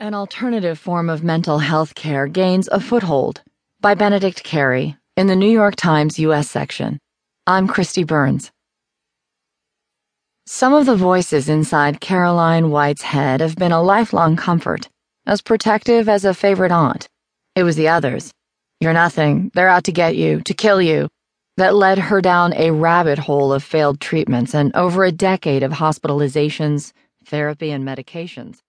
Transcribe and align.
An 0.00 0.14
alternative 0.14 0.78
form 0.78 1.10
of 1.10 1.24
mental 1.24 1.58
health 1.58 1.92
care 1.96 2.28
gains 2.28 2.68
a 2.70 2.78
foothold 2.78 3.42
by 3.80 3.94
Benedict 3.96 4.44
Carey 4.44 4.96
in 5.16 5.26
the 5.26 5.34
New 5.34 5.50
York 5.50 5.74
Times 5.74 6.20
U.S. 6.20 6.48
section. 6.48 7.00
I'm 7.48 7.66
Kristi 7.66 8.06
Burns. 8.06 8.52
Some 10.46 10.72
of 10.72 10.86
the 10.86 10.94
voices 10.94 11.48
inside 11.48 12.00
Caroline 12.00 12.70
White's 12.70 13.02
head 13.02 13.40
have 13.40 13.56
been 13.56 13.72
a 13.72 13.82
lifelong 13.82 14.36
comfort, 14.36 14.88
as 15.26 15.42
protective 15.42 16.08
as 16.08 16.24
a 16.24 16.32
favorite 16.32 16.70
aunt. 16.70 17.08
It 17.56 17.64
was 17.64 17.74
the 17.74 17.88
others. 17.88 18.30
You're 18.78 18.92
nothing. 18.92 19.50
They're 19.52 19.68
out 19.68 19.82
to 19.84 19.92
get 19.92 20.14
you, 20.14 20.42
to 20.42 20.54
kill 20.54 20.80
you. 20.80 21.08
That 21.56 21.74
led 21.74 21.98
her 21.98 22.20
down 22.20 22.52
a 22.52 22.70
rabbit 22.70 23.18
hole 23.18 23.52
of 23.52 23.64
failed 23.64 24.00
treatments 24.00 24.54
and 24.54 24.72
over 24.76 25.04
a 25.04 25.10
decade 25.10 25.64
of 25.64 25.72
hospitalizations, 25.72 26.92
therapy, 27.24 27.72
and 27.72 27.84
medications. 27.84 28.60